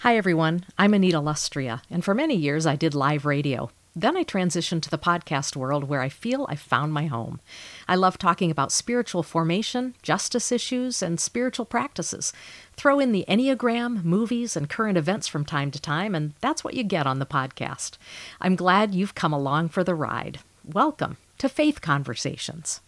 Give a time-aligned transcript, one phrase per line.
[0.00, 0.64] Hi, everyone.
[0.78, 3.70] I'm Anita Lustrea, and for many years I did live radio.
[3.94, 7.38] Then I transitioned to the podcast world where I feel I found my home.
[7.86, 12.32] I love talking about spiritual formation, justice issues, and spiritual practices.
[12.76, 16.72] Throw in the Enneagram, movies, and current events from time to time, and that's what
[16.72, 17.98] you get on the podcast.
[18.40, 20.40] I'm glad you've come along for the ride.
[20.64, 22.80] Welcome to Faith Conversations.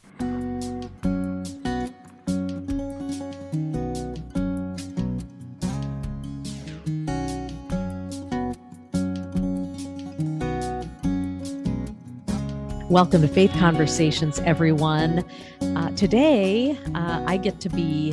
[12.93, 15.25] Welcome to Faith Conversations, everyone.
[15.63, 18.13] Uh, today, uh, I get to be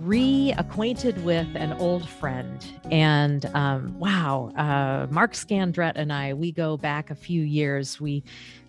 [0.00, 2.66] reacquainted with an old friend.
[2.90, 8.00] And um, wow, uh, Mark Scandrette and I, we go back a few years.
[8.00, 8.24] We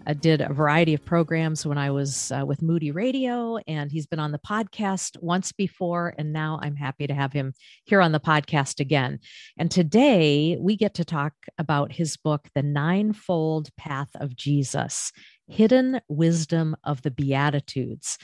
[0.06, 4.06] uh, did a variety of programs when I was uh, with Moody Radio, and he's
[4.06, 6.14] been on the podcast once before.
[6.18, 7.54] And now I'm happy to have him
[7.86, 9.20] here on the podcast again.
[9.58, 15.12] And today we get to talk about his book, The Ninefold Path of Jesus
[15.48, 18.18] hidden wisdom of the Beatitudes.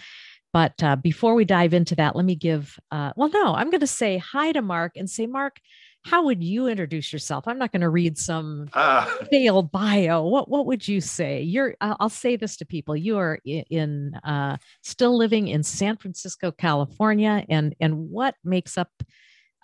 [0.54, 3.82] But uh, before we dive into that, let me give, uh, well, no, I'm going
[3.82, 5.60] to say hi to Mark and say, Mark,
[6.04, 7.48] how would you introduce yourself?
[7.48, 10.24] I'm not going to read some uh, failed bio.
[10.24, 11.42] What what would you say?
[11.42, 11.76] You're.
[11.82, 12.96] I'll say this to people.
[12.96, 18.90] You are in, uh, still living in San Francisco, California, and and what makes up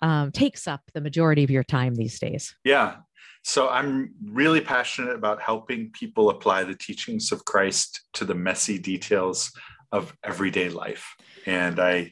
[0.02, 2.54] um, takes up the majority of your time these days?
[2.64, 2.96] Yeah,
[3.44, 8.78] so I'm really passionate about helping people apply the teachings of Christ to the messy
[8.78, 9.52] details
[9.92, 11.14] of everyday life.
[11.46, 12.10] And I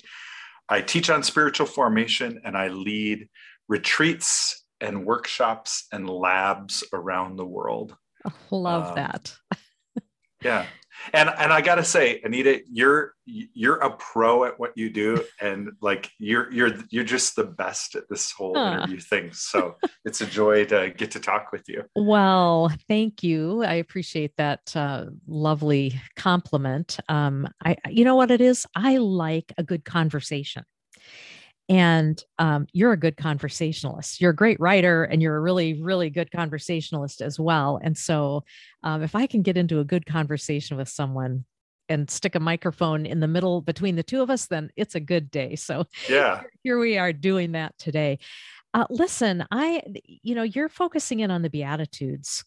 [0.68, 3.28] I teach on spiritual formation and I lead
[3.66, 7.96] retreats and workshops and labs around the world.
[8.26, 9.34] Oh, love um, that.
[10.42, 10.66] yeah
[11.12, 15.70] and and I gotta say, Anita, you're you're a pro at what you do, and
[15.80, 18.78] like you're you're you're just the best at this whole huh.
[18.78, 19.32] interview thing.
[19.32, 21.84] So it's a joy to get to talk with you.
[21.96, 23.62] Well, thank you.
[23.62, 26.98] I appreciate that uh, lovely compliment.
[27.08, 28.66] Um, I you know what it is.
[28.74, 30.64] I like a good conversation
[31.72, 34.20] and um, you're a good conversationalist.
[34.20, 37.80] You're a great writer and you're a really really good conversationalist as well.
[37.82, 38.44] And so
[38.82, 41.44] um, if i can get into a good conversation with someone
[41.88, 45.00] and stick a microphone in the middle between the two of us then it's a
[45.00, 45.56] good day.
[45.56, 46.42] So yeah.
[46.62, 48.18] here we are doing that today.
[48.74, 52.44] Uh, listen i you know you're focusing in on the beatitudes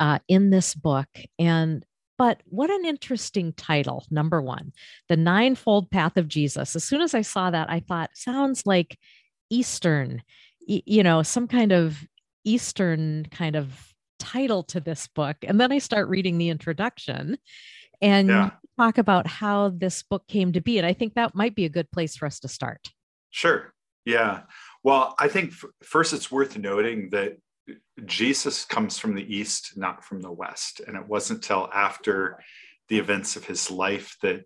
[0.00, 1.08] uh, in this book.
[1.38, 1.84] And
[2.16, 4.72] but what an interesting title, number one,
[5.08, 6.76] The Ninefold Path of Jesus.
[6.76, 8.98] As soon as I saw that, I thought, sounds like
[9.50, 10.22] Eastern,
[10.66, 11.98] you know, some kind of
[12.44, 15.36] Eastern kind of title to this book.
[15.42, 17.38] And then I start reading the introduction
[18.00, 18.50] and yeah.
[18.78, 20.78] talk about how this book came to be.
[20.78, 22.90] And I think that might be a good place for us to start.
[23.30, 23.72] Sure.
[24.04, 24.42] Yeah.
[24.82, 27.38] Well, I think f- first it's worth noting that
[28.04, 30.80] Jesus comes from the East, not from the West.
[30.86, 32.40] And it wasn't till after
[32.88, 34.44] the events of his life that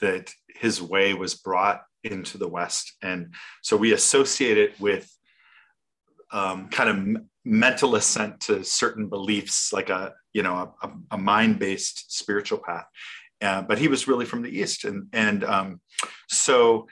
[0.00, 2.94] that his way was brought into the West.
[3.02, 5.10] And so we associate it with
[6.30, 12.12] um, kind of mental assent to certain beliefs, like a you know a, a mind-based
[12.16, 12.86] spiritual path.
[13.40, 15.80] Uh, but he was really from the East, and and um,
[16.28, 16.86] so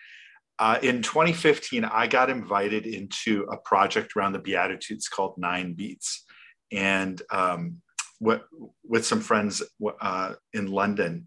[0.59, 6.25] uh, in 2015, I got invited into a project around the Beatitudes called Nine Beats,
[6.73, 7.83] and um,
[8.21, 8.41] with,
[8.83, 9.63] with some friends
[10.01, 11.27] uh, in London.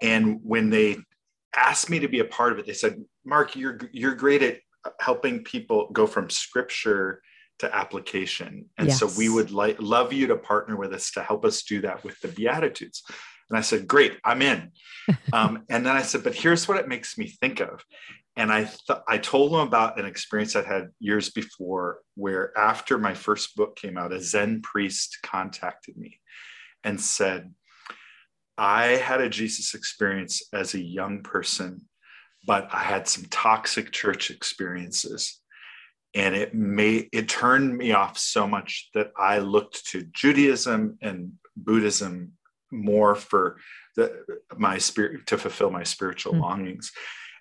[0.00, 0.96] And when they
[1.54, 4.60] asked me to be a part of it, they said, "Mark, you're you're great at
[5.00, 7.22] helping people go from scripture
[7.58, 8.98] to application, and yes.
[8.98, 12.02] so we would like love you to partner with us to help us do that
[12.04, 13.02] with the Beatitudes."
[13.50, 14.72] And I said, "Great, I'm in."
[15.32, 17.84] um, and then I said, "But here's what it makes me think of."
[18.36, 22.98] And I th- I told him about an experience I'd had years before, where after
[22.98, 26.18] my first book came out, a Zen priest contacted me
[26.82, 27.52] and said,
[28.56, 31.88] "I had a Jesus experience as a young person,
[32.46, 35.40] but I had some toxic church experiences."
[36.14, 41.32] And it made it turned me off so much that I looked to Judaism and
[41.56, 42.32] Buddhism
[42.70, 43.58] more for
[43.96, 44.24] the,
[44.56, 46.42] my spirit to fulfill my spiritual mm-hmm.
[46.42, 46.92] longings.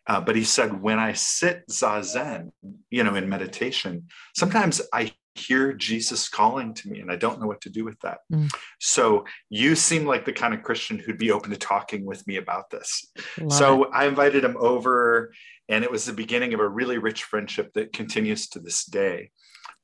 [0.08, 2.52] Uh, but he said, when I sit zazen,
[2.90, 7.48] you know, in meditation, sometimes I hear Jesus calling to me and I don't know
[7.48, 8.20] what to do with that.
[8.32, 8.52] Mm.
[8.80, 12.38] So you seem like the kind of Christian who'd be open to talking with me
[12.38, 13.12] about this.
[13.40, 13.90] Love so it.
[13.94, 15.32] I invited him over
[15.70, 19.32] and it was the beginning of a really rich friendship that continues to this day.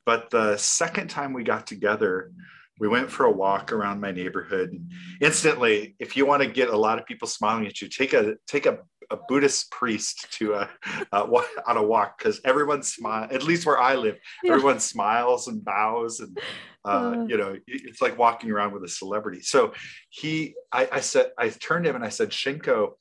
[0.05, 2.31] But the second time we got together,
[2.79, 4.71] we went for a walk around my neighborhood.
[4.71, 4.91] And
[5.21, 8.35] instantly, if you want to get a lot of people smiling at you, take a
[8.47, 8.79] take a,
[9.09, 10.69] a Buddhist priest to a,
[11.11, 13.27] uh, on a walk because everyone smile.
[13.31, 14.51] At least where I live, yeah.
[14.51, 16.37] everyone smiles and bows, and
[16.85, 19.41] uh, uh, you know, it's like walking around with a celebrity.
[19.41, 19.73] So
[20.09, 22.91] he, I, I said, I turned to him and I said, Shinko,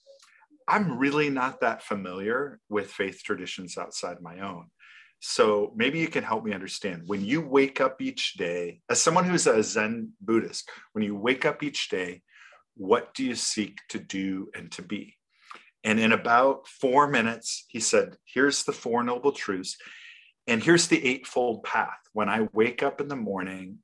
[0.66, 4.66] I'm really not that familiar with faith traditions outside my own.
[5.20, 9.24] So maybe you can help me understand when you wake up each day, as someone
[9.24, 12.22] who's a Zen Buddhist, when you wake up each day,
[12.76, 15.16] what do you seek to do and to be?
[15.84, 19.76] And in about four minutes, he said, Here's the Four Noble Truths,
[20.46, 21.98] and here's the Eightfold Path.
[22.12, 23.78] When I wake up in the morning,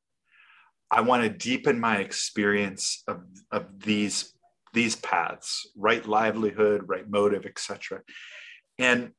[0.90, 4.34] I want to deepen my experience of, of these,
[4.74, 8.02] these paths, right livelihood, right motive, etc.
[8.78, 9.12] And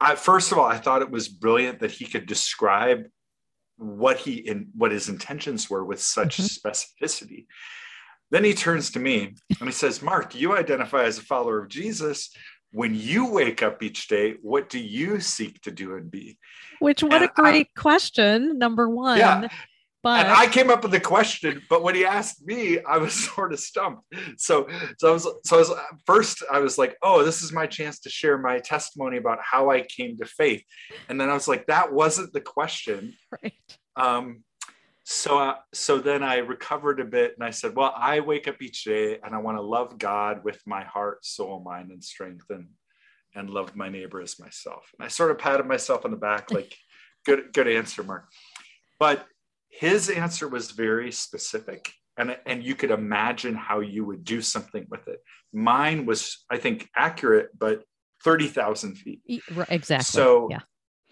[0.00, 3.06] I, first of all, I thought it was brilliant that he could describe
[3.76, 6.68] what he in what his intentions were with such mm-hmm.
[6.68, 7.46] specificity.
[8.30, 11.68] Then he turns to me and he says, Mark, you identify as a follower of
[11.68, 12.30] Jesus.
[12.72, 16.38] When you wake up each day, what do you seek to do and be?
[16.80, 18.58] Which, what and a great I, question.
[18.58, 19.18] Number one.
[19.18, 19.48] Yeah.
[20.04, 23.14] But and I came up with the question, but when he asked me, I was
[23.34, 24.02] sort of stumped.
[24.36, 24.68] So,
[24.98, 25.72] so I was, so I was
[26.04, 29.70] first, I was like, "Oh, this is my chance to share my testimony about how
[29.70, 30.62] I came to faith,"
[31.08, 33.52] and then I was like, "That wasn't the question." Right.
[33.96, 34.44] Um,
[35.02, 38.60] so, uh, so then I recovered a bit, and I said, "Well, I wake up
[38.60, 42.46] each day, and I want to love God with my heart, soul, mind, and strength,
[42.50, 42.68] and
[43.34, 46.50] and love my neighbor as myself." And I sort of patted myself on the back,
[46.50, 46.76] like,
[47.24, 48.28] "Good, good answer, Mark."
[49.00, 49.26] But
[49.74, 54.86] his answer was very specific and, and you could imagine how you would do something
[54.88, 55.20] with it.
[55.52, 57.82] Mine was, I think, accurate, but
[58.22, 59.20] 30,000 feet.
[59.68, 60.04] Exactly.
[60.04, 60.60] So yeah.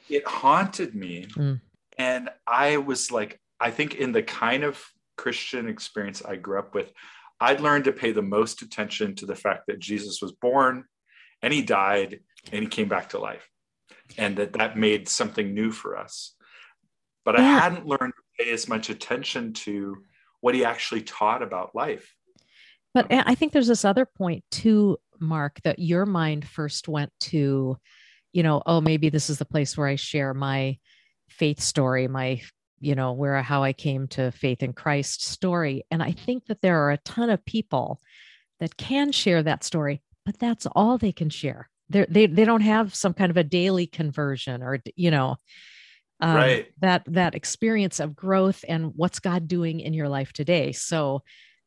[0.09, 1.27] it haunted me.
[1.37, 1.61] Mm.
[1.99, 4.83] And I was like, I think in the kind of
[5.17, 6.93] Christian experience I grew up with,
[7.41, 10.85] I'd learned to pay the most attention to the fact that Jesus was born
[11.43, 12.21] and he died
[12.53, 13.49] and he came back to life.
[14.17, 16.35] And that that made something new for us.
[17.25, 17.45] But yeah.
[17.45, 18.13] I hadn't learned
[18.43, 20.03] pay as much attention to
[20.41, 22.15] what he actually taught about life.
[22.95, 27.79] But I think there's this other point too, Mark, that your mind first went to,
[28.33, 30.79] you know, oh, maybe this is the place where I share my
[31.31, 32.43] faith story, my,
[32.81, 35.85] you know, where how I came to faith in Christ story.
[35.91, 38.01] And I think that there are a ton of people
[38.61, 41.71] that can share that story, but that's all they can share.
[41.89, 45.37] They're, they they don't have some kind of a daily conversion or you know
[46.23, 46.67] um, right.
[46.81, 50.73] that that experience of growth and what's God doing in your life today.
[50.73, 51.23] So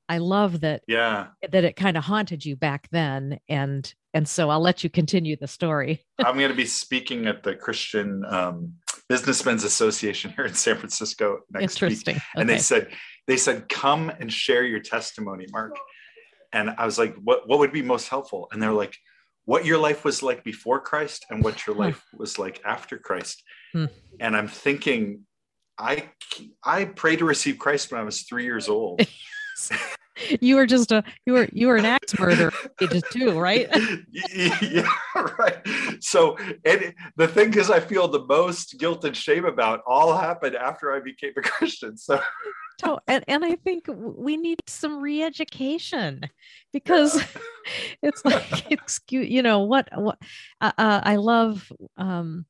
[0.07, 4.49] I love that yeah that it kind of haunted you back then and and so
[4.49, 6.05] I'll let you continue the story.
[6.19, 8.75] I'm going to be speaking at the Christian um,
[9.09, 12.15] Businessmen's Association here in San Francisco next Interesting.
[12.15, 12.87] week, and they said
[13.27, 15.75] they said come and share your testimony, Mark.
[16.53, 18.47] And I was like, what what would be most helpful?
[18.53, 18.95] And they're like,
[19.45, 23.43] what your life was like before Christ and what your life was like after Christ.
[23.73, 23.85] Hmm.
[24.19, 25.21] And I'm thinking,
[25.77, 26.09] I
[26.63, 29.01] I prayed to receive Christ when I was three years old.
[30.39, 33.69] you were just a you were you were an axe murderer ages too, right?
[34.33, 34.89] yeah,
[35.37, 35.57] right.
[35.99, 40.55] So and the thing is I feel the most guilt and shame about all happened
[40.55, 41.97] after I became a Christian.
[41.97, 42.21] So
[43.07, 46.29] and, and I think we need some re-education
[46.73, 47.23] because
[48.01, 50.17] it's like excuse you know what what
[50.61, 52.45] uh, uh, I love um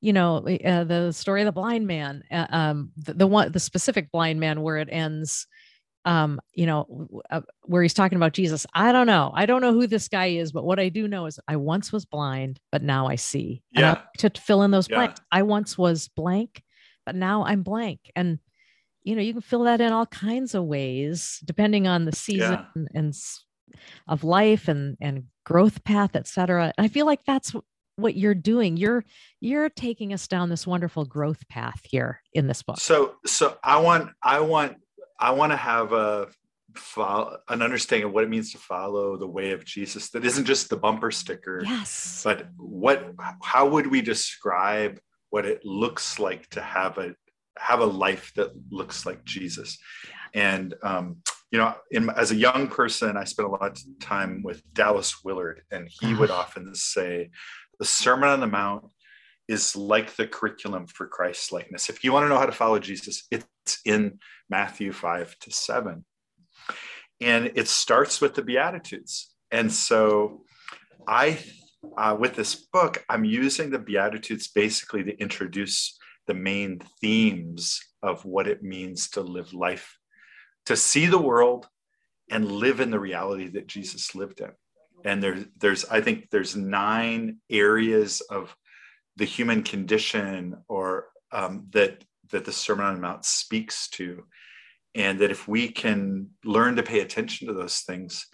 [0.00, 3.60] you know uh, the story of the blind man uh, um the, the, one the
[3.60, 5.46] specific blind man where it ends
[6.04, 8.66] um you know uh, where he's talking about jesus.
[8.74, 9.32] I don't know.
[9.34, 11.92] I don't know who this guy is but what i do know is i once
[11.92, 13.62] was blind but now i see.
[13.72, 14.02] Yeah.
[14.18, 15.20] to fill in those blanks.
[15.32, 16.62] I once was blank
[17.06, 18.00] but now i'm blank.
[18.14, 18.38] And
[19.04, 22.66] you know you can fill that in all kinds of ways depending on the season
[22.76, 22.84] yeah.
[22.94, 23.14] and,
[24.08, 27.54] of life and and growth path etc and i feel like that's
[27.96, 28.76] what you're doing.
[28.76, 29.04] You're
[29.40, 32.78] you're taking us down this wonderful growth path here in this book.
[32.78, 34.76] So so i want i want
[35.18, 36.28] i want to have a
[36.74, 40.44] follow, an understanding of what it means to follow the way of jesus that isn't
[40.44, 42.22] just the bumper sticker yes.
[42.24, 44.98] but what how would we describe
[45.30, 47.14] what it looks like to have a
[47.58, 50.42] have a life that looks like jesus yeah.
[50.58, 51.16] and um
[51.54, 55.22] you know, in, as a young person, I spent a lot of time with Dallas
[55.22, 57.30] Willard, and he would often say,
[57.78, 58.86] the Sermon on the Mount
[59.46, 61.88] is like the curriculum for Christ's likeness.
[61.88, 64.18] If you want to know how to follow Jesus, it's in
[64.50, 66.04] Matthew 5 to 7.
[67.20, 69.32] And it starts with the Beatitudes.
[69.52, 70.42] And so
[71.06, 71.38] I,
[71.96, 75.96] uh, with this book, I'm using the Beatitudes basically to introduce
[76.26, 79.98] the main themes of what it means to live life
[80.66, 81.68] to see the world
[82.30, 84.50] and live in the reality that Jesus lived in.
[85.04, 88.56] And there's there's I think there's nine areas of
[89.16, 94.24] the human condition or um, that that the Sermon on the Mount speaks to,
[94.94, 98.26] and that if we can learn to pay attention to those things,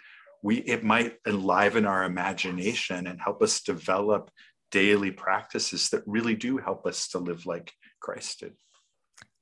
[0.42, 4.30] we it might enliven our imagination and help us develop
[4.70, 8.54] daily practices that really do help us to live like Christ did.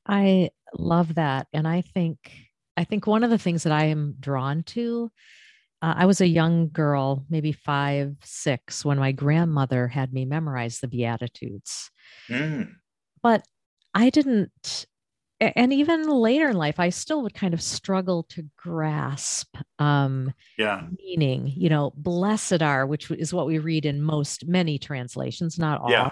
[0.07, 2.33] I love that, and I think
[2.77, 5.11] I think one of the things that I am drawn to.
[5.81, 10.81] Uh, I was a young girl, maybe five, six, when my grandmother had me memorize
[10.81, 11.93] the Beatitudes.
[12.29, 12.73] Mm.
[13.23, 13.47] But
[13.95, 14.87] I didn't
[15.41, 20.83] and even later in life i still would kind of struggle to grasp um yeah
[20.99, 25.81] meaning you know blessed are which is what we read in most many translations not
[25.81, 26.11] all yeah.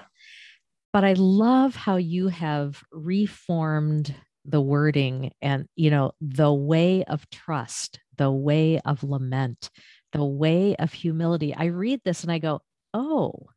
[0.92, 4.14] But i love how you have reformed
[4.44, 9.70] the wording and you know the way of trust the way of lament
[10.12, 11.54] the way of humility.
[11.54, 12.60] I read this and i go
[12.94, 13.48] oh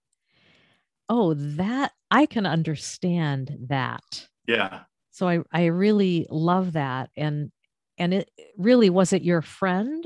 [1.07, 4.27] oh that i can understand that.
[4.48, 4.81] Yeah.
[5.12, 7.09] So I, I really love that.
[7.15, 7.51] And
[7.98, 10.05] and it really was it your friend,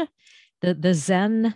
[0.62, 1.56] the the Zen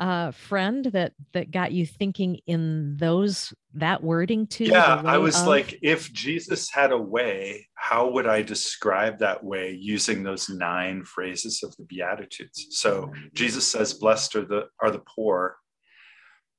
[0.00, 4.64] uh, friend that that got you thinking in those that wording too?
[4.64, 5.46] Yeah, I was of...
[5.46, 11.04] like, if Jesus had a way, how would I describe that way using those nine
[11.04, 12.66] phrases of the Beatitudes?
[12.70, 15.56] So Jesus says, "Blessed are the are the poor."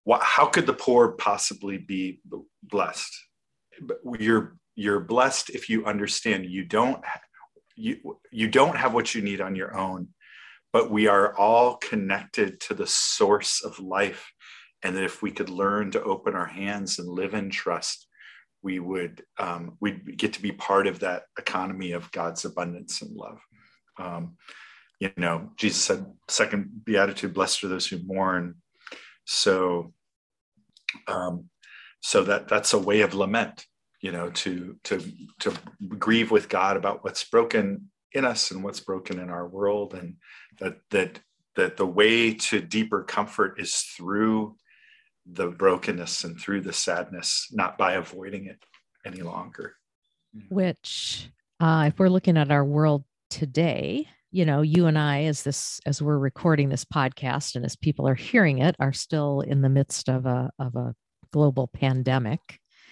[0.03, 2.21] What, how could the poor possibly be
[2.63, 3.11] blessed?
[4.19, 7.03] You're you're blessed if you understand you don't
[7.75, 10.07] you you don't have what you need on your own
[10.75, 14.29] but we are all connected to the source of life.
[14.83, 18.07] And that if we could learn to open our hands and live in trust
[18.61, 23.15] we would um, we'd get to be part of that economy of god's abundance and
[23.15, 23.39] love.
[23.97, 24.35] Um,
[24.99, 28.55] you know jesus said second beatitude blessed are those who mourn.
[29.23, 29.93] So
[31.07, 31.45] um,
[32.01, 33.65] so that that's a way of lament
[34.01, 35.01] you know to to
[35.39, 35.53] to
[35.97, 40.15] grieve with god about what's broken in us and what's broken in our world and
[40.59, 41.19] that that
[41.55, 44.55] that the way to deeper comfort is through
[45.25, 48.63] the brokenness and through the sadness not by avoiding it
[49.05, 49.73] any longer.
[50.49, 51.29] Which
[51.59, 55.79] uh, if we're looking at our world today you know you and i as this
[55.85, 59.69] as we're recording this podcast and as people are hearing it are still in the
[59.69, 60.93] midst of a of a
[61.35, 62.39] global pandemic.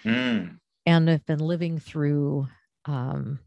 [0.04, 0.58] Mm.
[0.84, 2.46] And have been living through
[2.84, 3.38] um,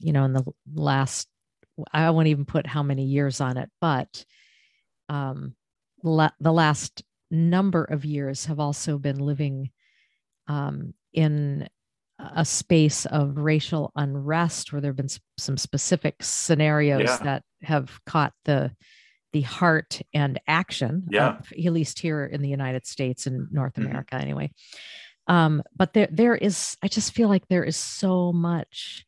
[0.00, 1.28] you know in the last
[1.92, 4.24] i won't even put how many years on it but
[5.08, 5.54] um,
[6.02, 9.70] la- the last number of years have also been living
[10.46, 11.68] um, in
[12.18, 17.16] a space of racial unrest where there have been some specific scenarios yeah.
[17.18, 18.70] that have caught the
[19.32, 21.38] the heart and action yeah.
[21.38, 23.88] of, at least here in the united states and north mm-hmm.
[23.88, 24.50] america anyway
[25.28, 29.04] um, but there there is i just feel like there is so much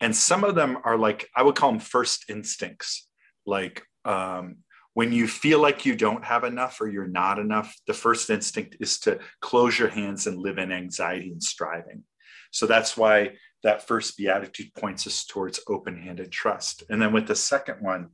[0.00, 3.08] And some of them are like I would call them first instincts,
[3.46, 4.56] like um,
[4.94, 8.76] when you feel like you don't have enough or you're not enough, the first instinct
[8.80, 12.04] is to close your hands and live in anxiety and striving.
[12.50, 13.32] So that's why
[13.62, 16.84] that first beatitude points us towards open handed trust.
[16.90, 18.10] And then with the second one,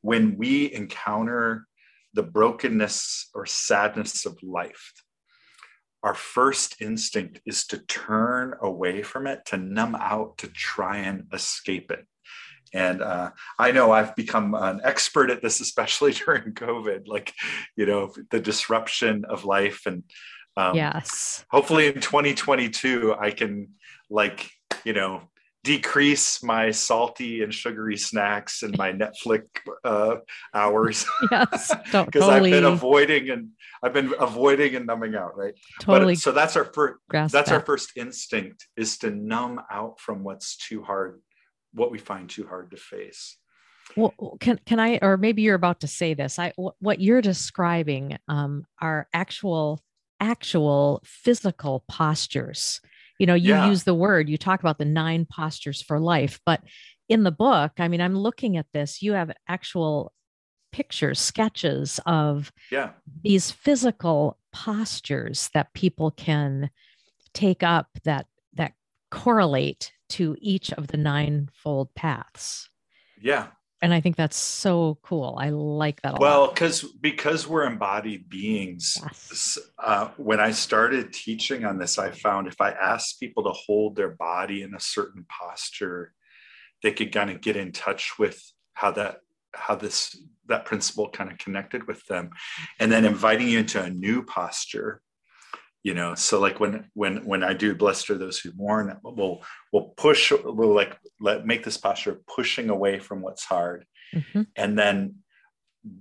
[0.00, 1.66] when we encounter
[2.14, 4.92] the brokenness or sadness of life,
[6.02, 11.24] our first instinct is to turn away from it, to numb out, to try and
[11.32, 12.06] escape it.
[12.74, 17.32] And uh, I know I've become an expert at this, especially during COVID, like,
[17.76, 19.86] you know, the disruption of life.
[19.86, 20.02] And
[20.56, 23.68] um, yes, hopefully in 2022, I can,
[24.10, 24.50] like,
[24.84, 25.22] you know,
[25.64, 29.46] decrease my salty and sugary snacks and my Netflix
[29.82, 30.16] uh,
[30.52, 31.06] hours.
[31.30, 32.52] yes, because totally.
[32.52, 33.48] I've been avoiding and
[33.82, 35.36] I've been avoiding and numbing out.
[35.36, 35.54] Right.
[35.80, 36.14] Totally.
[36.14, 36.98] But, so that's our first.
[37.10, 37.50] That's that.
[37.50, 41.20] our first instinct is to numb out from what's too hard,
[41.74, 43.36] what we find too hard to face.
[43.96, 46.38] Well, can can I, or maybe you're about to say this?
[46.38, 49.82] I what you're describing um, are actual
[50.20, 52.80] actual physical postures
[53.18, 53.66] you know you yeah.
[53.68, 56.60] use the word you talk about the nine postures for life but
[57.08, 60.12] in the book i mean i'm looking at this you have actual
[60.72, 62.90] pictures sketches of yeah
[63.22, 66.70] these physical postures that people can
[67.32, 68.72] take up that that
[69.10, 72.68] correlate to each of the ninefold paths
[73.20, 73.48] yeah
[73.82, 76.20] and i think that's so cool i like that a lot.
[76.20, 79.58] well because because we're embodied beings yes.
[79.82, 83.96] uh, when i started teaching on this i found if i asked people to hold
[83.96, 86.12] their body in a certain posture
[86.84, 88.40] they could kind of get in touch with
[88.74, 89.16] how that
[89.52, 90.16] how this
[90.46, 92.30] that principle kind of connected with them
[92.78, 95.00] and then inviting you into a new posture
[95.84, 99.42] you know so like when when when i do blessed are those who mourn we'll
[99.72, 104.42] we'll push we'll like let make this posture pushing away from what's hard mm-hmm.
[104.56, 105.14] and then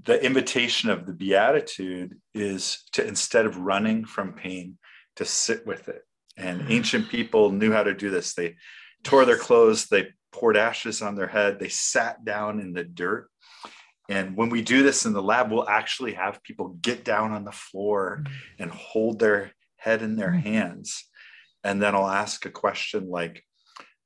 [0.04, 4.78] the invitation of the beatitude is to instead of running from pain
[5.18, 6.02] to sit with it
[6.38, 6.72] and mm-hmm.
[6.72, 8.56] ancient people knew how to do this they
[9.04, 13.30] tore their clothes they poured ashes on their head they sat down in the dirt
[14.10, 17.44] and when we do this in the lab we'll actually have people get down on
[17.44, 18.64] the floor mm-hmm.
[18.64, 19.52] and hold their
[19.84, 21.10] head in their hands.
[21.64, 23.44] And then i'll ask a question like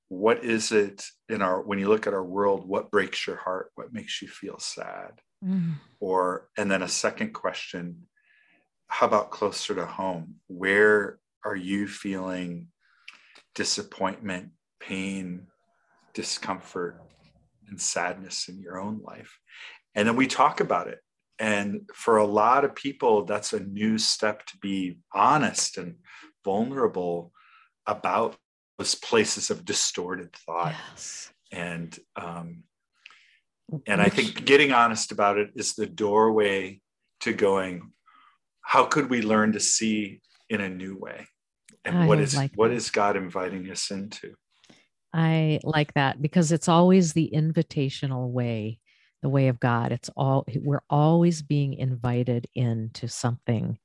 [0.09, 3.71] what is it in our when you look at our world what breaks your heart?
[3.75, 5.21] What makes you feel sad?
[5.45, 5.75] Mm.
[5.99, 8.07] or and then a second question
[8.87, 10.35] how about closer to home?
[10.47, 12.69] Where are you feeling
[13.53, 15.47] disappointment pain
[16.13, 17.01] discomfort
[17.67, 19.37] and sadness in your own life?
[19.93, 20.99] And then we talk about it
[21.39, 25.95] and for a lot of people, that's a new step to be honest and
[26.43, 27.31] vulnerable
[27.85, 28.35] about
[28.77, 30.75] those places of distorted thought.
[30.89, 31.31] Yes.
[31.51, 32.63] And um,
[33.85, 36.81] and I think getting honest about it is the doorway
[37.21, 37.91] to going,
[38.61, 41.27] how could we learn to see in a new way?
[41.85, 44.33] And I what is like what is God inviting us into?
[45.13, 48.79] I like that because it's always the invitational way
[49.21, 49.91] the way of God.
[49.91, 53.77] It's all we're always being invited into something.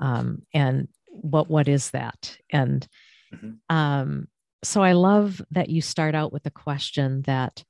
[0.00, 2.36] Um, and what what is that?
[2.50, 2.86] And
[3.34, 3.74] mm-hmm.
[3.74, 4.28] um,
[4.62, 7.62] so I love that you start out with a question that,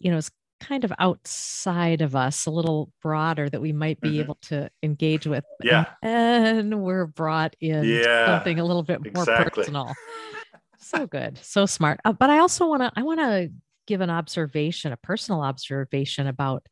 [0.00, 4.10] you know, is kind of outside of us, a little broader that we might be
[4.10, 4.20] mm-hmm.
[4.20, 5.44] able to engage with.
[5.62, 5.86] Yeah.
[6.02, 9.64] And we're brought in yeah, something a little bit more exactly.
[9.64, 9.92] personal.
[10.78, 11.38] so good.
[11.42, 12.00] So smart.
[12.04, 13.50] Uh, but I also want to, I want to
[13.86, 16.66] give an observation, a personal observation about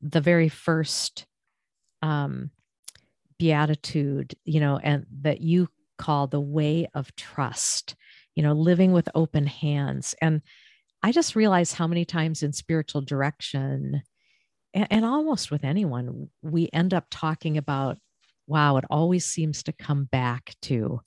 [0.00, 1.26] the very first
[2.02, 2.50] um,
[3.38, 7.94] beatitude, you know, and that you call the way of trust,
[8.34, 10.14] you know, living with open hands.
[10.20, 10.42] And
[11.02, 14.02] I just realized how many times in spiritual direction,
[14.72, 17.98] and, and almost with anyone, we end up talking about,
[18.46, 21.00] wow, it always seems to come back to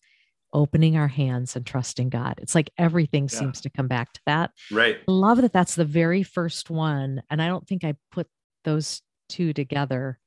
[0.54, 2.36] opening our hands and trusting God.
[2.42, 3.40] It's like everything yeah.
[3.40, 4.52] seems to come back to that.
[4.72, 4.98] Right.
[5.08, 7.22] I love that that's the very first one.
[7.30, 8.28] And I don't think I put
[8.64, 10.20] those two together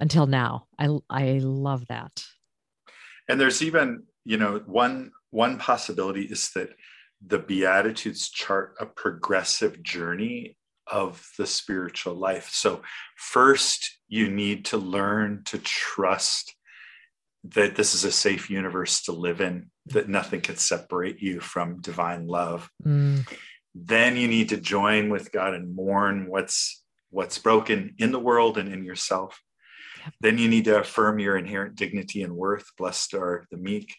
[0.00, 0.66] until now.
[0.78, 2.24] I I love that.
[3.28, 6.70] And there's even, you know, one one possibility is that
[7.24, 12.48] the beatitudes chart a progressive journey of the spiritual life.
[12.50, 12.82] So
[13.16, 16.54] first you need to learn to trust
[17.54, 21.80] that this is a safe universe to live in, that nothing can separate you from
[21.80, 22.68] divine love.
[22.84, 23.26] Mm.
[23.74, 28.58] Then you need to join with God and mourn what's what's broken in the world
[28.58, 29.40] and in yourself.
[30.04, 30.14] Yep.
[30.20, 32.66] Then you need to affirm your inherent dignity and worth.
[32.76, 33.94] Blessed are the meek.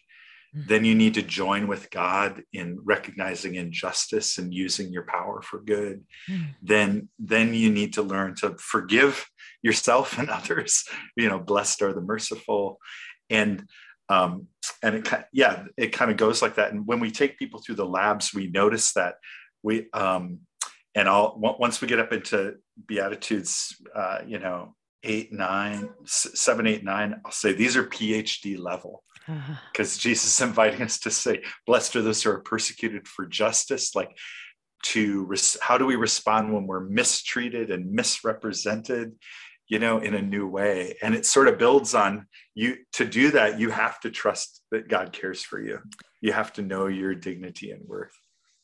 [0.54, 0.68] mm-hmm.
[0.68, 5.60] then you need to join with God in recognizing injustice and using your power for
[5.60, 6.04] good.
[6.28, 6.44] Mm-hmm.
[6.62, 9.26] Then, then you need to learn to forgive
[9.62, 10.84] yourself and others.
[11.16, 12.78] You know, blessed are the merciful,
[13.30, 13.64] and
[14.08, 14.48] um,
[14.82, 16.72] and it yeah, it kind of goes like that.
[16.72, 19.14] And when we take people through the labs, we notice that
[19.62, 20.40] we um,
[20.94, 26.84] and I'll once we get up into beatitudes, uh, you know, eight, nine, seven, eight,
[26.84, 30.00] nine, I'll say these are PhD level because uh-huh.
[30.00, 33.94] Jesus is inviting us to say, blessed are those who are persecuted for justice.
[33.94, 34.16] Like
[34.82, 39.14] to res- how do we respond when we're mistreated and misrepresented?
[39.70, 40.96] You know in a new way.
[41.00, 44.88] And it sort of builds on you to do that you have to trust that
[44.88, 45.78] god cares for you.
[46.20, 48.12] You have to know your dignity and worth.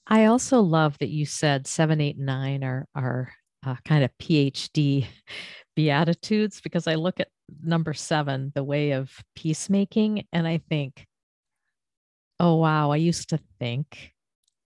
[0.06, 3.32] I also love that you said seven eight nine are are
[3.64, 5.06] uh, kind of phd
[5.76, 7.28] beatitudes because i look at
[7.62, 11.04] number seven the way of peacemaking and i think
[12.38, 14.12] oh wow i used to think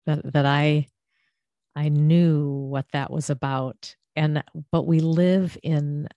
[0.05, 0.85] that that i
[1.75, 3.95] i knew what that was about.
[4.15, 6.07] And but we live in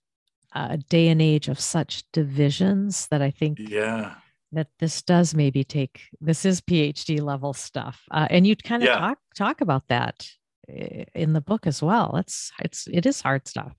[0.53, 4.15] a day and age of such divisions that i think yeah.
[4.51, 8.01] that this does maybe take this is phd level stuff.
[8.11, 8.99] Uh, and you kind of yeah.
[8.99, 10.27] talk talk about that
[10.69, 12.15] eh, in the book as well.
[12.17, 13.73] It's it's it is hard stuff.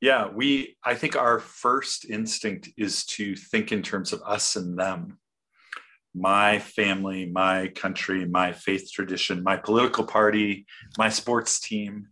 [0.00, 4.78] Yeah we i think our first instinct is to think in terms of us and
[4.78, 5.18] them.
[6.14, 10.66] My family my country my faith tradition my political party
[10.98, 12.08] my sports team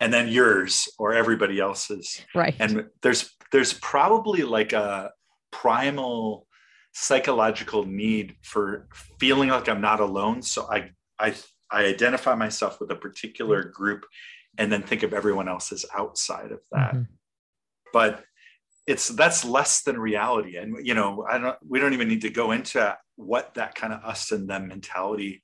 [0.00, 2.20] and then yours or everybody else's.
[2.34, 2.54] Right.
[2.58, 5.10] And there's there's probably like a
[5.50, 6.46] primal
[6.92, 10.42] psychological need for feeling like i'm not alone.
[10.42, 11.34] So i i
[11.70, 14.04] i identify myself with a particular group
[14.58, 16.94] and then think of everyone else as outside of that.
[16.94, 17.02] Mm-hmm.
[17.92, 18.24] but
[18.86, 20.56] it's that's less than reality.
[20.56, 23.92] And you know i don't we don't even need to go into what that kind
[23.92, 25.42] of us and them mentality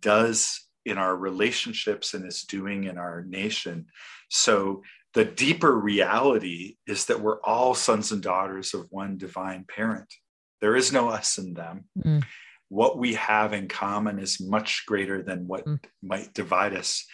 [0.00, 3.86] does in our relationships and is doing in our nation
[4.30, 4.82] so
[5.14, 10.12] the deeper reality is that we're all sons and daughters of one divine parent
[10.60, 12.22] there is no us and them mm
[12.68, 15.78] what we have in common is much greater than what mm.
[16.02, 17.04] might divide us.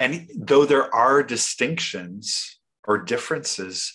[0.00, 3.92] And though there are distinctions or differences,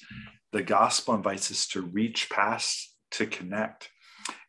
[0.52, 3.90] the gospel invites us to reach past to connect.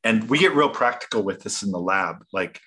[0.04, 2.24] And we get real practical with this in the lab.
[2.32, 2.60] Like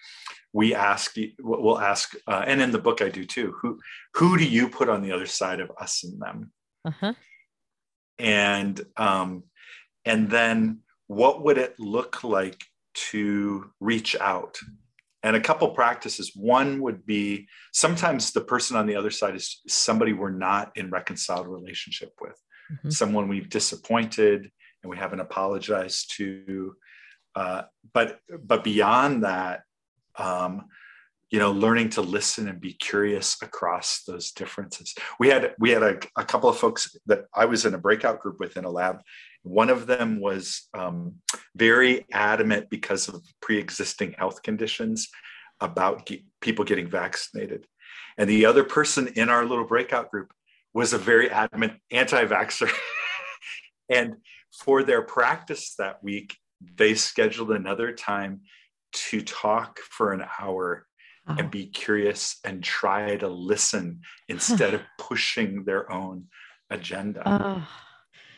[0.53, 3.55] we ask, we'll ask, uh, and in the book I do too.
[3.61, 3.79] Who
[4.13, 6.51] who do you put on the other side of us and them?
[6.85, 7.13] Uh-huh.
[8.19, 9.43] And um,
[10.05, 12.63] and then what would it look like
[12.93, 14.57] to reach out
[15.23, 19.61] and a couple practices one would be sometimes the person on the other side is
[19.67, 22.37] somebody we're not in reconciled relationship with
[22.71, 22.89] mm-hmm.
[22.89, 24.51] someone we've disappointed
[24.83, 26.75] and we haven't apologized to
[27.35, 27.63] uh,
[27.93, 29.61] but but beyond that
[30.17, 30.65] um,
[31.29, 35.83] you know learning to listen and be curious across those differences we had we had
[35.83, 38.69] a, a couple of folks that i was in a breakout group with in a
[38.69, 38.99] lab
[39.43, 41.15] one of them was um,
[41.55, 45.09] very adamant because of pre existing health conditions
[45.59, 47.67] about ge- people getting vaccinated.
[48.17, 50.33] And the other person in our little breakout group
[50.73, 52.71] was a very adamant anti vaxxer.
[53.89, 54.15] and
[54.63, 56.37] for their practice that week,
[56.75, 58.41] they scheduled another time
[58.93, 60.85] to talk for an hour
[61.27, 61.35] oh.
[61.37, 66.25] and be curious and try to listen instead of pushing their own
[66.69, 67.23] agenda.
[67.25, 67.67] Oh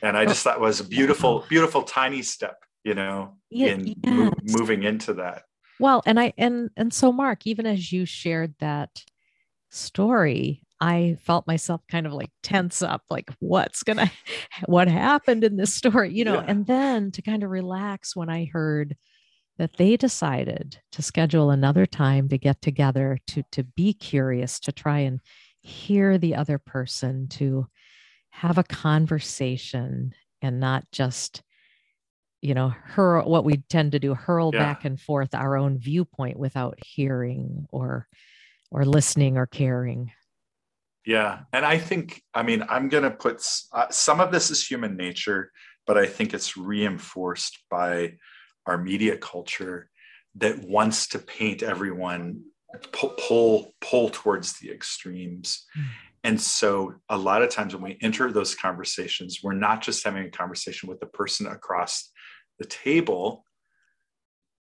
[0.01, 3.95] and i just thought was a beautiful beautiful tiny step you know yeah, in yes.
[4.05, 5.43] mo- moving into that
[5.79, 9.03] well and i and and so mark even as you shared that
[9.69, 14.11] story i felt myself kind of like tense up like what's gonna
[14.65, 16.45] what happened in this story you know yeah.
[16.47, 18.95] and then to kind of relax when i heard
[19.57, 24.71] that they decided to schedule another time to get together to to be curious to
[24.71, 25.19] try and
[25.61, 27.67] hear the other person to
[28.29, 31.41] have a conversation and not just
[32.41, 34.59] you know hurl what we tend to do hurl yeah.
[34.59, 38.07] back and forth our own viewpoint without hearing or
[38.71, 40.11] or listening or caring
[41.05, 44.65] yeah and i think i mean i'm going to put uh, some of this is
[44.65, 45.51] human nature
[45.87, 48.13] but i think it's reinforced by
[48.65, 49.89] our media culture
[50.35, 52.41] that wants to paint everyone
[52.91, 55.85] pull pull, pull towards the extremes mm.
[56.25, 60.25] And so, a lot of times when we enter those conversations, we're not just having
[60.25, 62.09] a conversation with the person across
[62.57, 63.45] the table.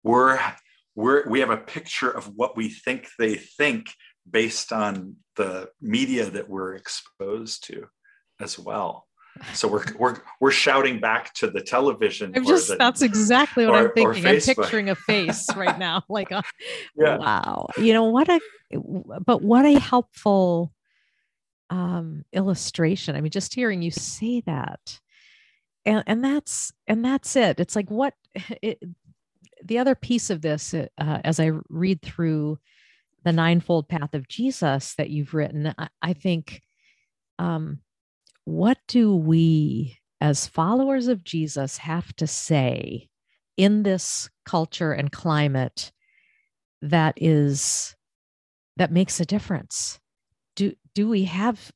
[0.05, 0.39] We're,
[0.95, 3.91] we're we have a picture of what we think they think
[4.31, 7.89] based on the media that we're exposed to
[8.41, 9.08] as well.
[9.55, 12.33] So we're we're we're shouting back to the television.
[12.35, 14.27] I'm just the, that's exactly what or, I'm thinking.
[14.27, 16.05] I'm picturing a face right now.
[16.09, 16.43] Like a,
[16.97, 17.19] yeah.
[17.19, 17.69] wow.
[17.77, 18.41] You know what a
[19.25, 20.73] but what a helpful
[21.71, 23.17] um illustration.
[23.17, 25.01] I mean, just hearing you say that.
[25.85, 27.61] And and that's and that's it.
[27.61, 28.15] It's like what
[28.63, 28.83] it,
[29.65, 32.59] the other piece of this uh, as I read through
[33.25, 36.63] the ninefold path of Jesus that you've written, I, I think
[37.39, 37.81] um
[38.49, 43.11] what do we as followers of Jesus have to say
[43.59, 45.93] in this culture and climate
[46.81, 47.95] that is
[48.79, 50.01] that makes a difference?
[50.57, 51.71] Do do we have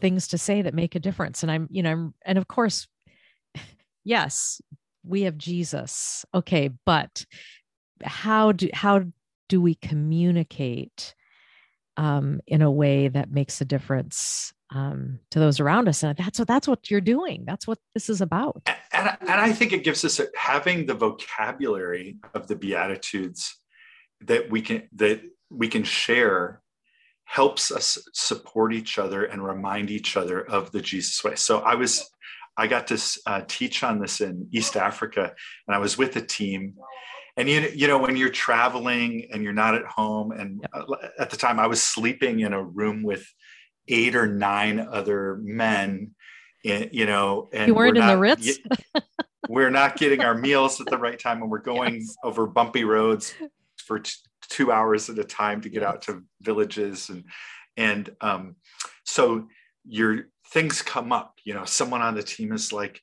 [0.00, 1.44] things to say that make a difference?
[1.44, 2.88] And i'm you know I'm, and of course
[4.04, 4.60] yes
[5.04, 6.24] we have jesus.
[6.34, 7.24] Okay but
[8.02, 9.04] how do how
[9.48, 11.14] do we communicate
[11.96, 16.02] um, in a way that makes a difference um, to those around us.
[16.02, 17.44] And that's what that's what you're doing.
[17.46, 18.62] That's what this is about.
[18.92, 23.56] And, and I think it gives us a, having the vocabulary of the Beatitudes
[24.22, 26.62] that we can that we can share
[27.24, 31.36] helps us support each other and remind each other of the Jesus way.
[31.36, 32.10] So I was
[32.56, 35.32] I got to uh, teach on this in East Africa,
[35.66, 36.74] and I was with a team.
[37.36, 40.84] And you, you know, when you're traveling and you're not at home, and yep.
[40.90, 43.26] Uh, at the time I was sleeping in a room with
[43.90, 46.12] eight or nine other men
[46.64, 48.58] in, you know and you weren't in not, the ritz
[49.48, 52.16] we're not getting our meals at the right time and we're going yes.
[52.22, 53.34] over bumpy roads
[53.78, 54.12] for t-
[54.48, 57.24] two hours at a time to get out to villages and
[57.76, 58.56] and um,
[59.04, 59.46] so
[59.86, 63.00] your things come up you know someone on the team is like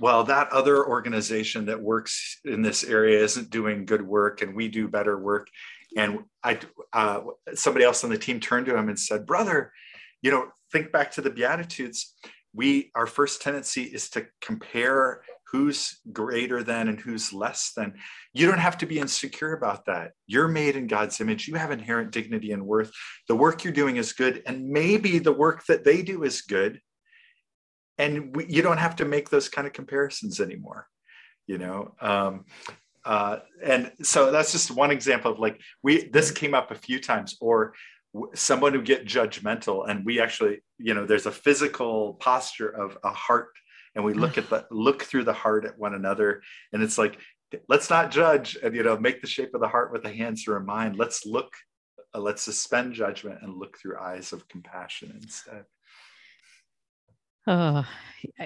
[0.00, 4.68] well that other organization that works in this area isn't doing good work and we
[4.68, 5.48] do better work
[5.96, 6.58] and i
[6.92, 7.20] uh,
[7.54, 9.72] somebody else on the team turned to him and said brother
[10.22, 12.14] you know think back to the beatitudes.
[12.54, 17.94] We our first tendency is to compare who's greater than and who's less than.
[18.32, 20.12] You don't have to be insecure about that.
[20.26, 21.46] You're made in god's image.
[21.46, 22.90] You have inherent dignity and worth.
[23.28, 26.80] The work you're doing is good and maybe the work that they do is good.
[27.98, 30.88] And we, you don't have to make those kind of comparisons anymore
[31.46, 31.94] you know?
[32.00, 32.44] Um,
[33.04, 37.00] uh, and so that's just one example of like we this came up a few
[37.00, 37.74] times or
[38.34, 43.10] someone who get judgmental and we actually you know there's a physical posture of a
[43.10, 43.48] heart
[43.94, 47.18] and we look at the look through the heart at one another and it's like
[47.68, 50.46] let's not judge and you know make the shape of the heart with the hands
[50.46, 50.96] or a mind.
[50.96, 51.52] Let's look
[52.14, 55.64] uh, let's suspend judgment and look through eyes of compassion instead.
[57.46, 57.84] Oh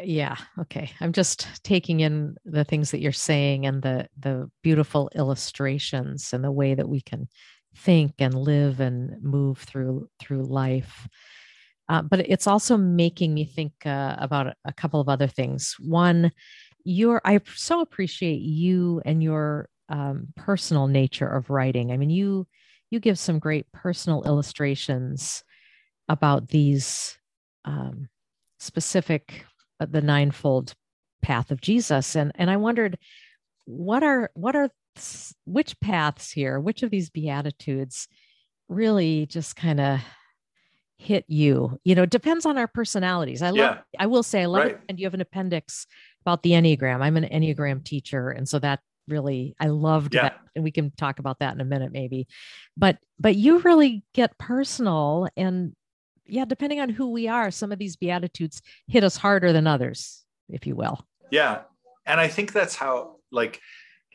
[0.03, 0.91] yeah okay.
[1.01, 6.43] I'm just taking in the things that you're saying and the the beautiful illustrations and
[6.43, 7.29] the way that we can
[7.77, 11.09] think and live and move through through life.
[11.89, 15.77] Uh, but it's also making me think uh, about a couple of other things.
[15.79, 16.33] One,
[16.85, 21.93] your I so appreciate you and your um, personal nature of writing.
[21.93, 22.47] I mean, you
[22.91, 25.45] you give some great personal illustrations
[26.09, 27.19] about these
[27.65, 28.09] um,
[28.59, 29.45] specific
[29.81, 30.75] uh, the ninefold
[31.23, 32.99] path of Jesus, and and I wondered
[33.65, 34.71] what are what are
[35.45, 38.09] which paths here, which of these beatitudes
[38.69, 40.01] really just kind of
[40.99, 41.79] hit you?
[41.85, 43.43] You know, it depends on our personalities.
[43.43, 43.79] I love yeah.
[43.99, 44.73] I will say I love right.
[44.73, 45.87] it and you have an appendix
[46.23, 47.01] about the Enneagram.
[47.03, 50.23] I'm an Enneagram teacher and so that really I loved yeah.
[50.23, 52.27] that and we can talk about that in a minute maybe.
[52.77, 55.75] But but you really get personal and
[56.29, 60.25] yeah, depending on who we are, some of these beatitudes hit us harder than others,
[60.49, 61.07] if you will.
[61.31, 61.63] Yeah.
[62.05, 63.61] And I think that's how like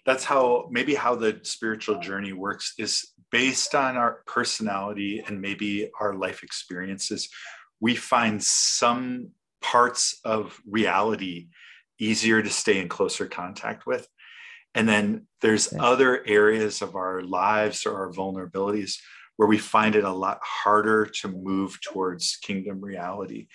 [0.06, 5.90] that's how maybe how the spiritual journey works is based on our personality and maybe
[6.00, 7.30] our life experiences
[7.82, 11.48] we find some parts of reality
[12.00, 14.08] easier to stay in closer contact with.
[14.74, 18.96] And then there's other areas of our lives or our vulnerabilities
[19.36, 23.48] where we find it a lot harder to move towards kingdom reality.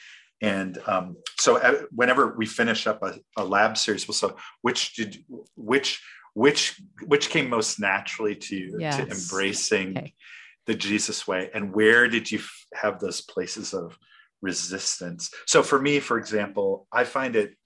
[0.42, 4.28] And um, so uh, whenever we finish up a, a lab series we'll say
[4.61, 5.24] which did
[5.56, 6.02] which
[6.37, 8.99] which which came most naturally to you yes.
[8.99, 10.14] to embracing okay.
[10.66, 11.49] the jesus way?
[11.55, 13.99] And where did you f- have those places of
[14.42, 15.31] resistance?
[15.46, 17.57] So for me for example i find it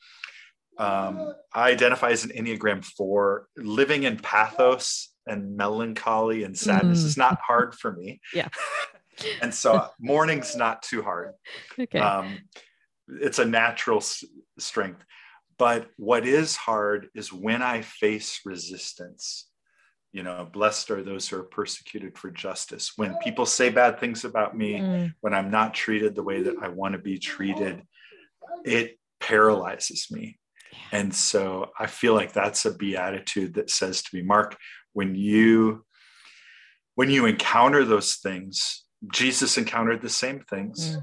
[0.79, 7.07] um, i identify as an enneagram 4 living in pathos and melancholy and sadness mm.
[7.07, 8.21] is not hard for me.
[8.35, 8.49] Yeah.
[9.43, 11.33] And so mourning's not too hard.
[11.79, 11.99] Okay.
[11.99, 12.39] Um,
[13.09, 14.25] it's a natural s-
[14.59, 15.05] strength
[15.61, 19.47] but what is hard is when I face resistance.
[20.11, 22.95] You know, blessed are those who are persecuted for justice.
[22.97, 25.13] When people say bad things about me, mm.
[25.21, 27.83] when I'm not treated the way that I want to be treated,
[28.65, 30.39] it paralyzes me.
[30.93, 34.57] And so I feel like that's a beatitude that says to me, Mark,
[34.95, 35.85] when you
[36.95, 40.97] when you encounter those things, Jesus encountered the same things.
[40.97, 41.03] Mm.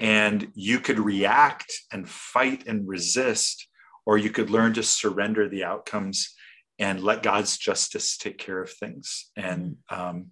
[0.00, 3.68] And you could react and fight and resist,
[4.06, 6.34] or you could learn to surrender the outcomes
[6.78, 9.30] and let God's justice take care of things.
[9.36, 9.98] And mm.
[9.98, 10.30] um,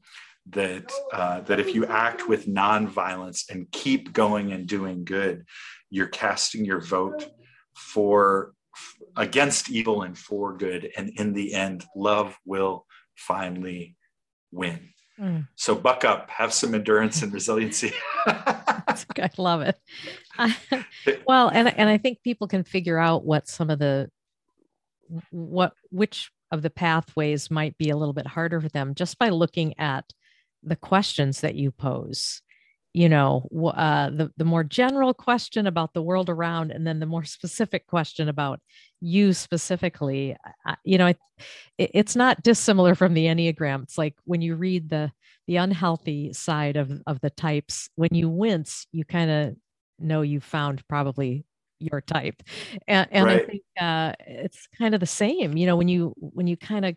[0.50, 5.44] that uh, that if you act with nonviolence and keep going and doing good,
[5.90, 7.30] you're casting your vote
[7.74, 8.52] for
[9.16, 10.90] against evil and for good.
[10.96, 13.96] And in the end, love will finally
[14.50, 14.90] win.
[15.20, 15.46] Mm.
[15.56, 17.92] So buck up, have some endurance and resiliency.
[18.26, 19.78] I love it.
[21.26, 24.10] well, and and I think people can figure out what some of the
[25.30, 29.28] what which of the pathways might be a little bit harder for them just by
[29.28, 30.04] looking at
[30.62, 32.42] the questions that you pose
[32.92, 37.06] you know uh, the, the more general question about the world around and then the
[37.06, 38.60] more specific question about
[39.00, 40.36] you specifically
[40.84, 41.18] you know it,
[41.78, 45.10] it's not dissimilar from the enneagram it's like when you read the
[45.46, 49.56] the unhealthy side of of the types when you wince you kind of
[49.98, 51.44] know you found probably
[51.78, 52.42] your type
[52.86, 53.42] and, and right.
[53.42, 56.84] i think uh, it's kind of the same you know when you when you kind
[56.84, 56.94] of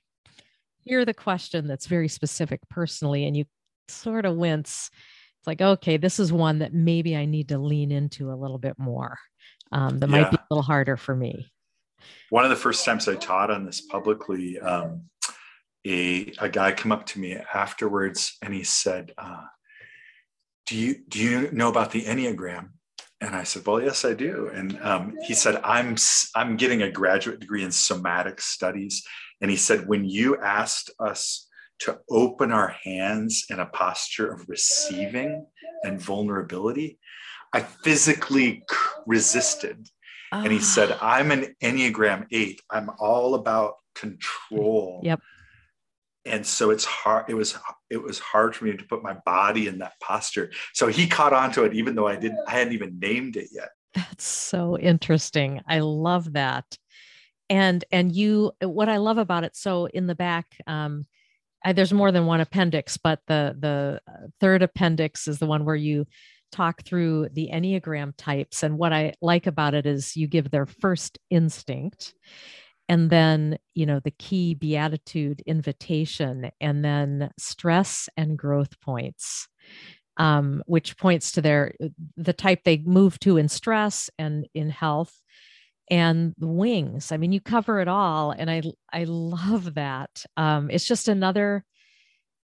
[0.83, 3.45] hear the question that's very specific personally and you
[3.87, 4.89] sort of wince
[5.43, 8.57] it's like okay this is one that maybe i need to lean into a little
[8.57, 9.17] bit more
[9.73, 10.21] um, that yeah.
[10.21, 11.51] might be a little harder for me
[12.29, 15.03] one of the first times i taught on this publicly um,
[15.85, 19.43] a, a guy come up to me afterwards and he said uh,
[20.65, 22.69] do you do you know about the enneagram
[23.19, 25.95] and I said, "Well, yes, I do." And um, he said, "I'm
[26.35, 29.01] I'm getting a graduate degree in somatic studies."
[29.39, 31.47] And he said, "When you asked us
[31.83, 35.45] to open our hands in a posture of receiving
[35.83, 36.99] and vulnerability,
[37.53, 38.63] I physically
[39.05, 39.87] resisted."
[40.31, 41.15] And he said, ah.
[41.15, 42.61] "I'm an Enneagram Eight.
[42.69, 45.21] I'm all about control." Yep
[46.25, 47.57] and so it's hard it was
[47.89, 51.33] it was hard for me to put my body in that posture so he caught
[51.33, 54.77] on to it even though i didn't i hadn't even named it yet that's so
[54.77, 56.77] interesting i love that
[57.49, 61.05] and and you what i love about it so in the back um
[61.71, 65.75] There's more than one appendix but the the uh, third appendix is the one where
[65.75, 66.05] you
[66.51, 68.63] talk through the enneagram types.
[68.63, 72.13] And what i like about it is you give their first instinct
[72.89, 79.47] and then you know the key beatitude invitation and then stress and growth points
[80.17, 81.73] um, which points to their
[82.17, 85.19] the type they move to in stress and in health
[85.89, 90.69] and the wings i mean you cover it all and i i love that um,
[90.69, 91.63] it's just another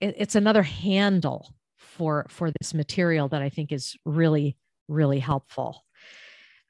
[0.01, 4.57] it, it's another handle for for this material that i think is really
[4.89, 5.85] really helpful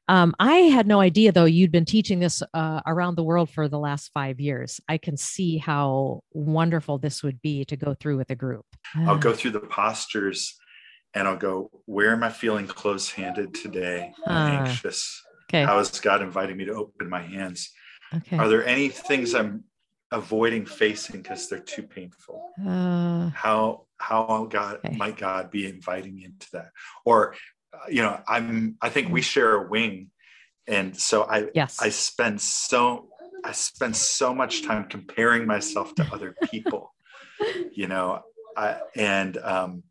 [0.07, 3.69] um, I had no idea, though, you'd been teaching this uh, around the world for
[3.69, 4.81] the last five years.
[4.89, 8.67] I can see how wonderful this would be to go through with a group.
[8.95, 10.59] I'll go through the postures
[11.15, 14.13] and I'll go, where am I feeling close handed today?
[14.27, 15.23] Uh, anxious.
[15.55, 15.65] Okay.
[15.65, 17.71] How is God inviting me to open my hands?
[18.15, 18.39] Okay.
[18.39, 19.65] Are there any things I'm
[20.11, 22.51] avoiding facing because they're too painful?
[22.61, 24.97] Uh, how how God okay.
[24.97, 26.71] might God be inviting me into that?
[27.05, 27.35] Or
[27.89, 30.11] you know, I'm, I think we share a wing.
[30.67, 31.81] And so I, yes.
[31.81, 33.09] I spend so,
[33.45, 36.95] I spend so much time comparing myself to other people,
[37.73, 38.23] you know,
[38.57, 39.83] I, and, um,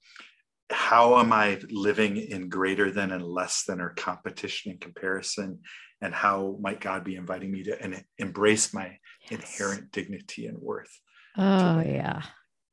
[0.73, 5.59] how am I living in greater than and less than or competition and comparison?
[6.01, 8.97] And how might God be inviting me to embrace my
[9.29, 9.31] yes.
[9.31, 10.91] inherent dignity and worth?
[11.37, 12.23] Oh yeah.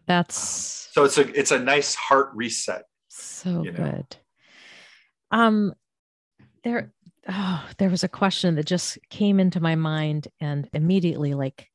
[0.06, 2.82] That's um, so it's a it's a nice heart reset.
[3.08, 3.90] So you know?
[3.90, 4.16] good.
[5.30, 5.74] Um,
[6.64, 6.92] there,
[7.28, 11.68] oh, there was a question that just came into my mind and immediately like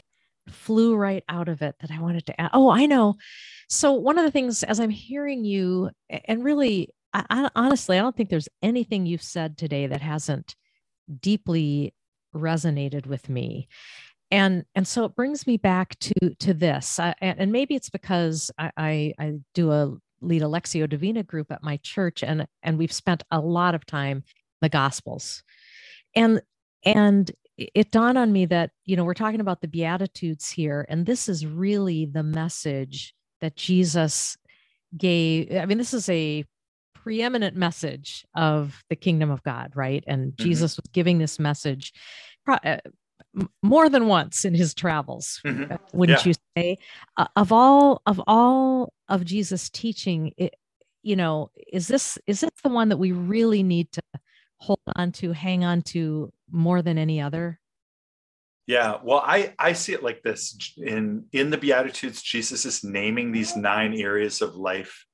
[0.49, 2.51] flew right out of it that I wanted to add.
[2.53, 3.15] Oh, I know.
[3.69, 8.01] So one of the things as I'm hearing you, and really, I, I, honestly, I
[8.01, 10.55] don't think there's anything you've said today that hasn't
[11.21, 11.93] deeply
[12.35, 13.67] resonated with me
[14.31, 18.51] and and so it brings me back to to this I, and maybe it's because
[18.57, 22.77] I, I, I do a lead a Lectio Divina group at my church, and and
[22.77, 24.23] we've spent a lot of time
[24.61, 25.43] the Gospels,
[26.15, 26.41] and
[26.85, 31.05] and it dawned on me that you know we're talking about the Beatitudes here, and
[31.05, 34.37] this is really the message that Jesus
[34.97, 35.55] gave.
[35.55, 36.45] I mean, this is a
[36.93, 40.03] preeminent message of the kingdom of God, right?
[40.07, 40.43] And mm-hmm.
[40.43, 41.93] Jesus was giving this message
[42.47, 42.77] uh,
[43.61, 45.71] more than once in his travels mm-hmm.
[45.71, 46.29] Uh, wouldn't yeah.
[46.29, 46.77] you say
[47.17, 50.55] uh, of all of all of jesus teaching it,
[51.03, 54.01] you know is this is this the one that we really need to
[54.57, 57.59] hold on to hang on to more than any other?
[58.67, 62.21] Yeah, well, I I see it like this in in the Beatitudes.
[62.21, 65.05] Jesus is naming these nine areas of life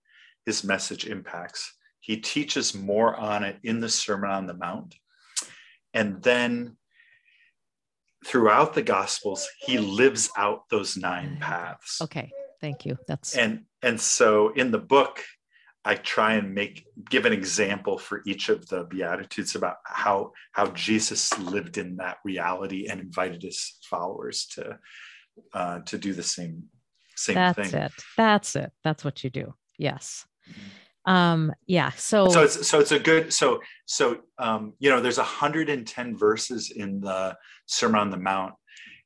[0.45, 1.73] his message impacts.
[1.99, 4.95] He teaches more on it in the Sermon on the Mount,
[5.93, 6.77] and then
[8.25, 12.01] throughout the Gospels, he lives out those nine paths.
[12.01, 12.97] Okay, thank you.
[13.07, 15.23] That's and and so in the book,
[15.83, 20.67] I try and make give an example for each of the beatitudes about how how
[20.67, 24.77] Jesus lived in that reality and invited his followers to
[25.53, 26.63] uh, to do the same
[27.15, 27.71] same That's thing.
[27.71, 28.03] That's it.
[28.17, 28.71] That's it.
[28.83, 29.53] That's what you do.
[29.77, 30.25] Yes.
[31.05, 35.17] Um yeah, so So it's so it's a good so so um you know there's
[35.17, 38.53] 110 verses in the Sermon on the Mount.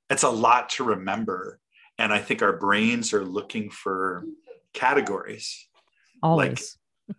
[0.09, 1.59] It's a lot to remember
[1.97, 4.25] and I think our brains are looking for
[4.73, 5.64] categories
[6.25, 6.77] always.
[7.07, 7.17] like,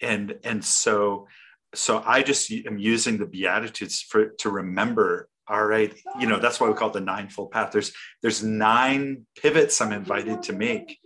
[0.00, 1.26] and and so
[1.74, 6.60] so i just am using the beatitudes for to remember all right you know that's
[6.60, 7.92] why we call it the ninefold path there's
[8.22, 10.98] there's nine pivots i'm invited to make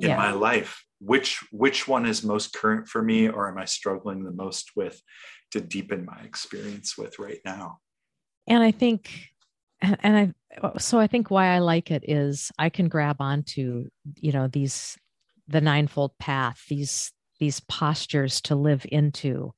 [0.00, 0.16] in Yeah.
[0.16, 0.84] my life.
[1.00, 5.00] Which which one is most current for me or am i struggling the most with
[5.50, 7.78] to deepen my experience with right now?
[8.46, 9.10] And i think
[9.80, 13.88] and, and i so i think why i like it is i can grab onto
[14.20, 14.96] you know these
[15.48, 19.52] the ninefold path these these postures to live into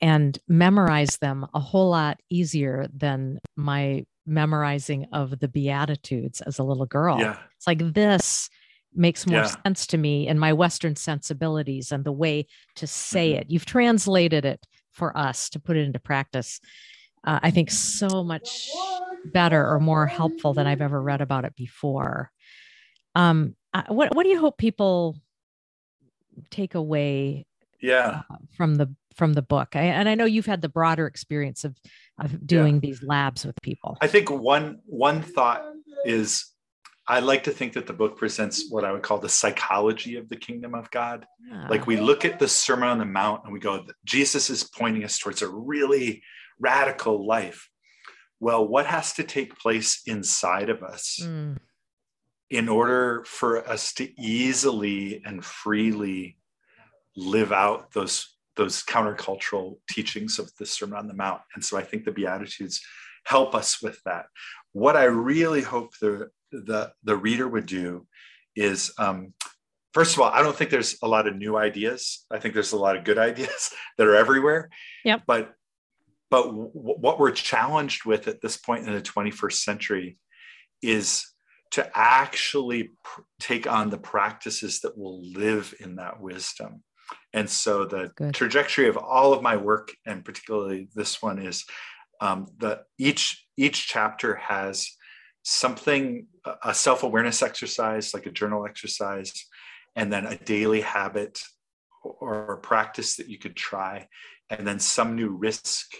[0.00, 6.62] and memorize them a whole lot easier than my memorizing of the beatitudes as a
[6.64, 7.18] little girl.
[7.20, 7.36] Yeah.
[7.56, 8.48] It's like this
[8.94, 9.54] makes more Yeah.
[9.64, 13.40] sense to me in my western sensibilities and the way to say Mhm.
[13.40, 13.50] it.
[13.50, 16.60] You've translated it for us to put it into practice.
[17.24, 18.70] Uh, i think so much
[19.24, 22.30] better or more helpful than i've ever read about it before.
[23.16, 25.16] Um uh, what what do you hope people
[26.50, 27.46] take away
[27.80, 28.22] yeah.
[28.30, 29.74] uh, from the from the book?
[29.74, 31.76] I, and i know you've had the broader experience of
[32.18, 33.96] of doing these labs with people.
[34.00, 35.62] I think one one thought
[36.04, 36.46] is
[37.10, 40.28] I like to think that the book presents what I would call the psychology of
[40.28, 41.24] the kingdom of God.
[41.70, 45.04] Like we look at the Sermon on the Mount and we go, Jesus is pointing
[45.04, 46.22] us towards a really
[46.60, 47.70] radical life.
[48.40, 51.56] Well, what has to take place inside of us Mm,
[52.50, 56.38] in order for us to easily and freely
[57.16, 61.40] live out those those countercultural teachings of the Sermon on the Mount.
[61.54, 62.80] And so I think the Beatitudes
[63.24, 64.26] help us with that.
[64.72, 68.06] What I really hope the the, the reader would do
[68.56, 69.34] is um,
[69.92, 72.24] first of all, I don't think there's a lot of new ideas.
[72.30, 74.70] I think there's a lot of good ideas that are everywhere.
[75.04, 75.22] Yep.
[75.26, 75.54] But
[76.30, 80.18] but w- what we're challenged with at this point in the 21st century
[80.82, 81.26] is
[81.72, 86.82] to actually pr- take on the practices that will live in that wisdom.
[87.32, 88.34] And so the Good.
[88.34, 91.64] trajectory of all of my work, and particularly this one, is
[92.20, 94.90] um, that each each chapter has
[95.42, 96.26] something
[96.62, 99.32] a self-awareness exercise like a journal exercise
[99.96, 101.40] and then a daily habit
[102.02, 104.06] or practice that you could try
[104.50, 105.92] and then some new risk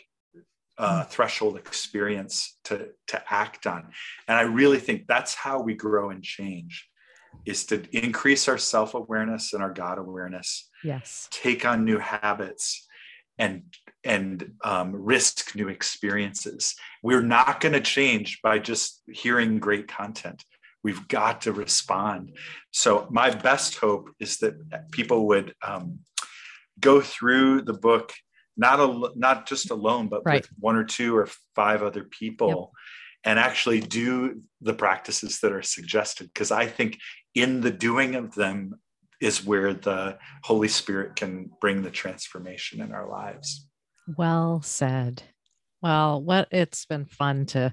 [0.78, 3.90] uh, threshold experience to to act on.
[4.26, 6.88] And i really think that's how we grow and change
[7.46, 11.28] is to increase our self-awareness and our god awareness yes.
[11.30, 12.86] take on new habits
[13.38, 13.62] and
[14.04, 16.74] and um, risk new experiences.
[17.02, 20.44] We're not going to change by just hearing great content.
[20.84, 22.36] We've got to respond.
[22.70, 24.54] So my best hope is that
[24.92, 26.00] people would um,
[26.80, 28.12] go through the book
[28.58, 30.42] not a, not just alone but Right.
[30.42, 32.72] with one or two or five other people
[33.24, 36.98] and actually do the practices that are suggested because i think
[37.34, 38.74] in the doing of them
[39.20, 43.66] is where the holy spirit can bring the transformation in our lives
[44.16, 45.22] Well said.
[45.82, 47.72] Well, what it's been fun to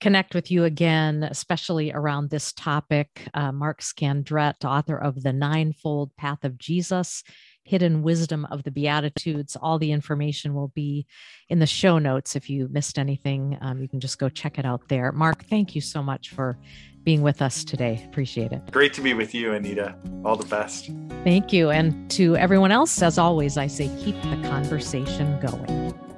[0.00, 3.08] connect with you again, especially around this topic.
[3.34, 7.22] Uh, Mark Scandrette, author of The Ninefold Path of Jesus,
[7.70, 9.56] Hidden Wisdom of the Beatitudes.
[9.56, 11.06] All the information will be
[11.48, 12.34] in the show notes.
[12.34, 15.12] If you missed anything, um, you can just go check it out there.
[15.12, 16.58] Mark, thank you so much for
[17.04, 18.04] being with us today.
[18.10, 18.72] Appreciate it.
[18.72, 19.94] great to be with you anita
[20.24, 20.90] all the best
[21.24, 21.68] Thank you.
[21.70, 26.09] And to everyone else, as always, I say keep the conversation going.